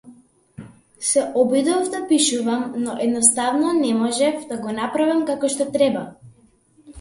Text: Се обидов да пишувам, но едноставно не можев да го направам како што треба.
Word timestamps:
Се 1.09 1.25
обидов 1.35 1.89
да 1.89 2.07
пишувам, 2.07 2.73
но 2.77 2.95
едноставно 3.01 3.73
не 3.73 3.93
можев 3.93 4.41
да 4.53 4.59
го 4.63 4.73
направам 4.81 5.23
како 5.29 5.53
што 5.59 5.69
треба. 5.79 6.03